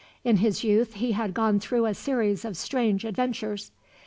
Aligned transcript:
In 0.23 0.37
his 0.37 0.63
youth 0.63 0.95
he 0.95 1.11
had 1.11 1.31
gone 1.31 1.59
through 1.59 1.85
a 1.85 1.93
series 1.93 2.43
of 2.43 2.57
strange 2.57 3.05
adventures. 3.05 3.69